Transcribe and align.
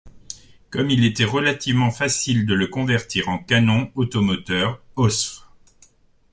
Comme 0.71 0.89
il 0.89 1.05
était 1.05 1.25
relativement 1.25 1.91
facile 1.91 2.47
de 2.47 2.55
le 2.55 2.65
convertir 2.65 3.29
en 3.29 3.37
canon 3.37 3.91
automoteur 3.93 4.81
Ausf. 4.95 5.43